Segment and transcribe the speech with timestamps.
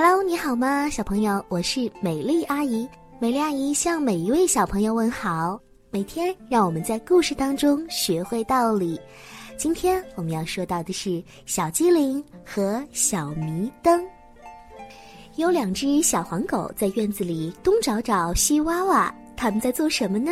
[0.00, 1.44] Hello，你好吗，小朋友？
[1.48, 2.88] 我是美丽阿姨。
[3.18, 5.60] 美丽阿姨向每一位小朋友问好。
[5.90, 8.96] 每天让我们在故事当中学会道理。
[9.56, 14.00] 今天我们要说到的是小机灵和小迷灯。
[15.34, 20.30] 有两只小黄狗在院子里东找找西挖挖，它们在做什么呢？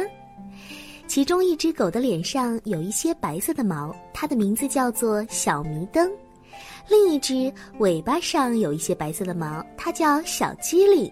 [1.09, 6.09] 其中一只狗的脸上有一些白色的毛，它的名字叫做小迷灯；
[6.89, 11.11] 另一只尾巴上有一些白色的毛，它叫小机灵。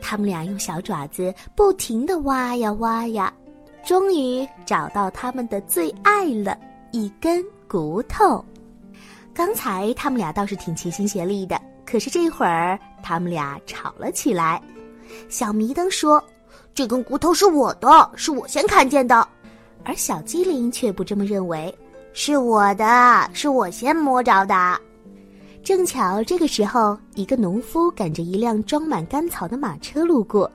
[0.00, 3.32] 他们俩用小爪子不停地挖呀挖呀，
[3.84, 6.58] 终于找到他们的最爱了——
[6.92, 8.44] 一根骨头。
[9.32, 14.62] 刚才他们俩倒是挺齐心协力的，可是这会儿他们俩吵了起来。
[15.28, 16.22] 小迷灯说
[16.74, 19.26] ：“这根骨头是我的，是我先看见的。”
[19.84, 21.74] 而小机灵却不这么认为
[22.16, 24.80] ：“是我的，是我先摸着的。”
[25.64, 30.50] 正巧这个时候，一个农夫赶着一辆装满干草的马车路过，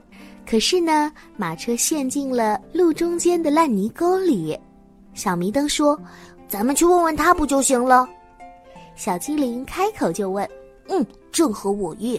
[0.48, 4.58] 可是呢，马车陷进了路中间的烂泥沟里。
[5.12, 6.00] 小迷灯说
[6.48, 8.08] ：“咱们去问问他不就行了？”
[8.96, 10.48] 小精灵开口就问
[10.88, 12.18] ：“嗯，正合我意。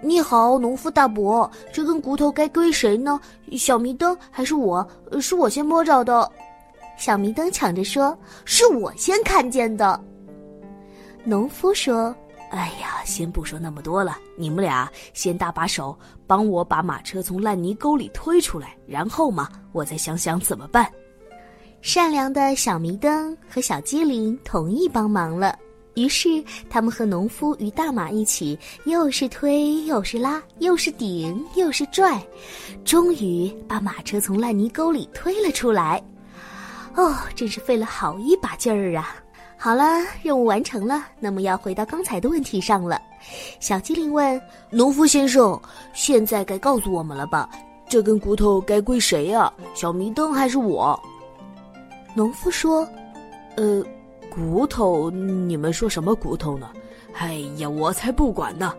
[0.00, 3.20] 你好，农夫大伯，这根骨头该归谁呢？
[3.52, 4.86] 小迷灯还是我？
[5.20, 6.30] 是我先摸着的。”
[6.98, 9.98] 小迷灯抢着说：“是我先看见的。”
[11.24, 12.14] 农夫说。
[12.50, 15.94] 哎呀，先不说那么多了，你们俩先搭把手，
[16.26, 20.90] 帮我把马车从烂泥沟里推出来，然后嘛，我再想想怎么办。
[21.82, 25.58] 善良的小迷灯和小机灵同意帮忙了，
[25.94, 32.18] 于是他们和农夫与大马一起，又是推又是拉，又是顶又是拽，
[32.82, 36.02] 终于把马车从烂泥沟里推了出来。
[36.94, 39.14] 哦，真是费了好一把劲儿啊！
[39.56, 39.84] 好了，
[40.22, 41.04] 任务完成了。
[41.18, 43.00] 那么要回到刚才的问题上了。
[43.58, 45.60] 小机灵问农夫先生
[45.92, 47.48] ：“现在该告诉我们了吧？
[47.88, 49.52] 这根骨头该归谁呀？
[49.74, 50.98] 小迷灯还是我？”
[52.14, 52.88] 农夫说
[53.56, 53.82] ：“呃，
[54.30, 55.10] 骨头？
[55.10, 56.70] 你们说什么骨头呢？
[57.14, 58.72] 哎呀，我才不管呢！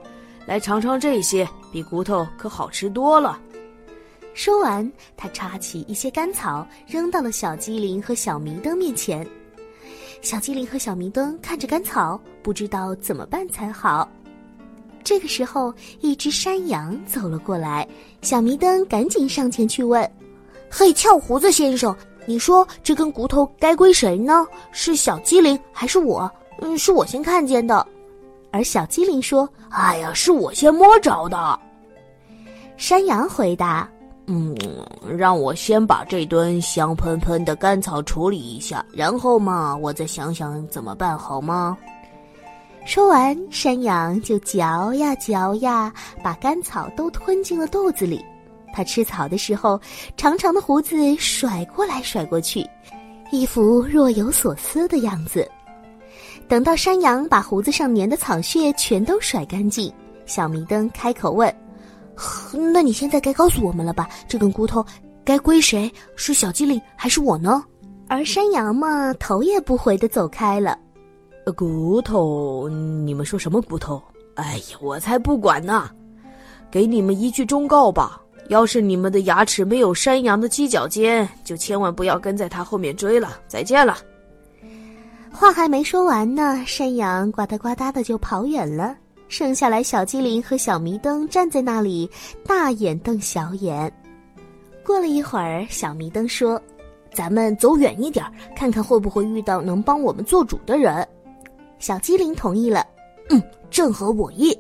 [0.46, 3.38] 来尝尝这些，比骨头可好吃多了。”
[4.40, 9.28] 说完，他插起一些干草，扔到了小机灵和小明灯面前。
[10.22, 14.10] 小机灵和小明灯看着干草，不知道怎么办才好。
[15.04, 17.86] 这个时候，一只山羊走了过来，
[18.22, 20.10] 小明灯赶紧上前去问
[20.72, 21.94] ：“嘿，翘胡子先生，
[22.26, 24.48] 你说这根骨头该归谁呢？
[24.72, 26.32] 是小机灵还是我？
[26.62, 27.86] 嗯，是我先看见的。”
[28.52, 31.60] 而小机灵说：“哎呀，是我先摸着的。”
[32.78, 33.86] 山羊回答。
[34.32, 34.56] 嗯，
[35.18, 41.76] 让我先把这堆香喷喷的干草处理一下，然后嘛，我再想想怎么办，好吗？
[42.86, 45.92] 说完，山羊就嚼呀嚼呀，
[46.24, 48.24] 把干草都吞进了肚子里。
[48.72, 49.82] 它吃草的时候，
[50.16, 52.64] 长长的胡子甩过来甩过去，
[53.32, 55.50] 一副若有所思的样子。
[56.48, 59.92] 等到山羊把胡子上粘的草屑全都甩干净，
[60.28, 61.52] 小明灯开口问。
[62.74, 64.10] 那你现在该告诉我们了吧？
[64.28, 64.86] 这根骨头
[65.24, 65.92] 该归谁？
[66.16, 67.64] 是小机灵还是我呢？
[68.08, 70.78] 而山羊嘛，头也不回的走开了。
[71.56, 72.68] 骨头？
[72.70, 74.02] 你们说什么骨头？
[74.36, 75.90] 哎呀，我才不管呢！
[76.72, 83.40] 给你们一句忠告吧：要是你们的牙齿没有山羊的犄角尖，就千万不要跟在它后面追了。
[83.48, 83.98] 再见了。
[85.32, 88.96] 话还没说完呢，山羊呱嗒呱嗒的就跑远了。
[89.30, 92.10] 剩下来，小机灵和小迷灯站在那里，
[92.46, 93.90] 大眼瞪小眼。
[94.84, 96.60] 过了一会儿，小迷灯说
[97.14, 98.26] ：“咱们走远一点，
[98.56, 101.08] 看看会不会遇到能帮我们做主的人。”
[101.78, 102.84] 小机灵同意了，
[103.30, 104.58] 嗯，正合我意。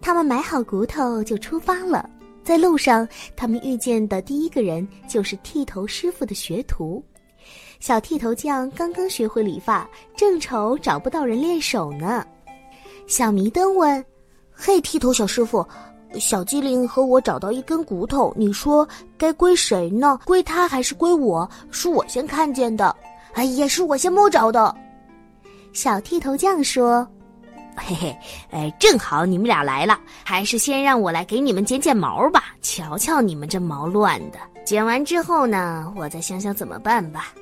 [0.00, 2.08] 他们买好骨头就出发了。
[2.44, 7.04] 在路上，他们遇见的第一个人就是剃头师傅的学徒。
[7.80, 12.24] 小剃头匠刚刚学会理发，正愁找不到人练手呢。
[13.06, 14.04] 小迷灯问
[14.52, 15.66] ：“嘿，剃头小师傅，
[16.18, 18.86] 小机灵和我找到一根骨头，你说
[19.16, 20.18] 该归谁呢？
[20.24, 21.48] 归他还是归我？
[21.70, 22.94] 是我先看见的，
[23.34, 24.74] 哎，也是我先摸着的。”
[25.72, 27.06] 小剃头匠说
[27.76, 28.16] ：“嘿嘿，
[28.50, 32.54] 哎，正好你们俩来了，还是先让我来给你们剪剪毛吧。
[32.60, 37.32] 瞧瞧你们这毛乱的，剪完之后呢，我再想想怎么办吧。”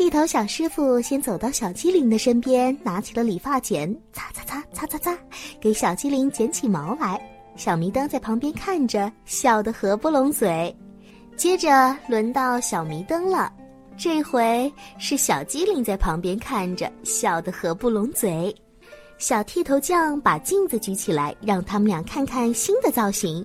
[0.00, 5.18] 剃头小师傅先走到小机灵的身边，拿起了理发剪，擦擦擦擦擦擦，
[5.60, 7.20] 给小机灵剪起毛来。
[7.54, 10.74] 小迷灯在旁边看着，笑得合不拢嘴。
[11.36, 13.52] 接着轮到小迷灯了，
[13.94, 18.54] 这回是小机灵在旁边看着，笑得合不拢嘴。
[19.18, 23.44] 小剃头匠把镜子举起来，让他们俩看看新的造型。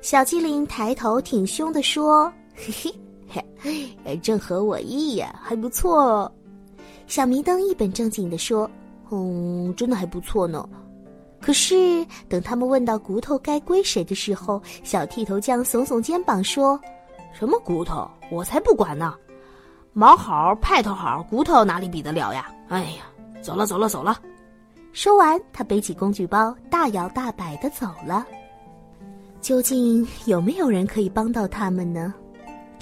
[0.00, 2.94] 小机灵抬头挺胸的说：“嘿嘿，
[3.32, 6.30] 嘿， 正合我意呀，还不错。”
[7.06, 8.70] 小迷灯一本正经的说
[9.10, 10.68] ：“嗯，真的还不错呢。”
[11.40, 16.80] 可是等他们问到骨头该归谁的时候，小剃头匠耸耸肩膀说
[17.34, 18.08] ：“什么骨头？
[18.30, 19.14] 我才不管呢！
[19.92, 22.48] 毛好，派头好，骨头哪里比得了呀？
[22.68, 23.02] 哎呀，
[23.42, 24.20] 走了，走了，走了。”
[24.94, 28.24] 说完，他背起工具包，大摇大摆的走了。
[29.40, 32.14] 究竟有没有人可以帮到他们呢？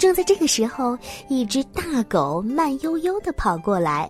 [0.01, 4.09] 正在这个时候，一只大狗慢悠悠的跑过来。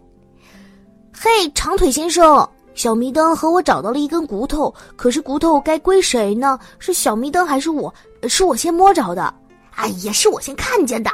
[1.11, 6.57] “嘿，长腿先生，小迷灯和我找到了一根骨头，可是骨头该归谁呢？
[6.79, 7.93] 是小迷灯还是我？
[8.29, 9.33] 是我先摸着的。
[9.71, 11.11] 哎呀，是我先看见的。”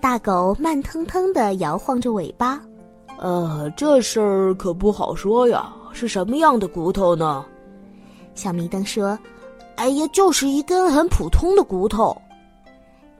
[0.00, 2.58] 大狗慢腾腾的摇晃着尾巴。
[3.18, 5.70] 呃，这事儿可不好说呀。
[5.92, 7.44] 是什么样的骨头呢？
[8.34, 9.18] 小迷灯说
[9.76, 12.16] ：“哎呀，就是一根很普通的骨头。”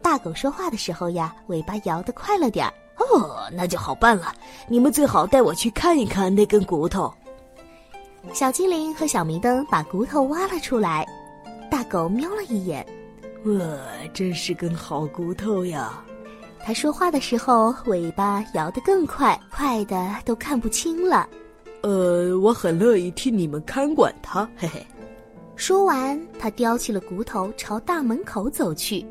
[0.02, 2.72] 大狗说话的时候呀，尾巴摇得快了点儿。
[2.98, 4.34] 哦，那就好办了。
[4.68, 7.12] 你们最好带我去看一看那根骨头。
[8.32, 11.06] 小精灵和小明灯把骨头挖了出来。
[11.70, 12.86] 大狗瞄了一眼，
[13.44, 13.54] 哇，
[14.12, 16.04] 真是根好骨头呀！
[16.64, 21.28] 他说话的时候，尾巴摇得更快，快的都看不清了。
[21.82, 24.86] 呃，我很乐意替你们看管它，嘿嘿。
[25.56, 29.04] 说完，他叼起了骨头，朝大门口走去。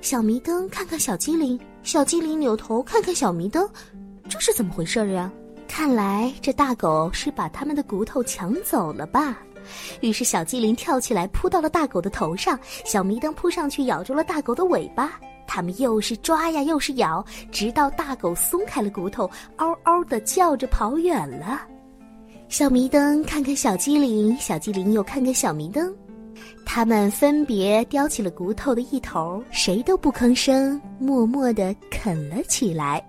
[0.00, 3.68] 小迷灯看看小机灵，小机灵扭头看看小迷灯，
[4.28, 5.30] 这是怎么回事儿呀？
[5.68, 9.38] 看来这大狗是把他们的骨头抢走了吧？
[10.00, 15.20] 于是小机灵跳起来扑到了大狗的头上，小迷灯扑上去咬住了大狗的尾巴。
[15.48, 21.62] 他们又是抓呀，又是咬，直到大狗松开了骨头，嗷嗷的叫着跑远了。
[22.48, 25.92] 小迷灯看看小机灵，小机灵又看看小迷灯，
[26.68, 33.02] 他们分别叼起了骨头的一头，谁都不吭声，默默的啃了起来。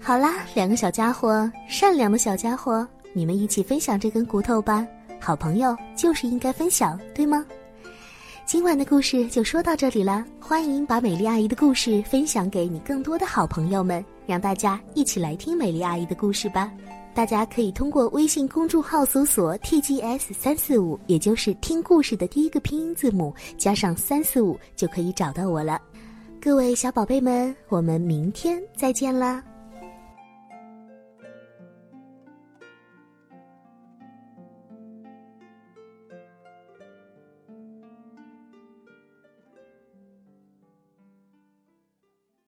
[0.00, 4.84] 好啦，两个小家伙，善良的小家伙，你们一起分享这根骨头吧。
[5.20, 7.46] 好朋友就是应该分享，对吗？
[8.44, 16.72] 今晚的故事就说到这里了，欢迎把美丽阿姨的故事分享给你更多的好朋友们，让大家一起来听美丽阿姨的故事吧。
[17.14, 25.80] 大家可以通过微信公众号搜索 “tgs 三四五”，也就是听故事的第一个拼音字母加上三四五，就可以找到我了。
[26.40, 29.42] 各位小宝贝们，我们明天再见啦！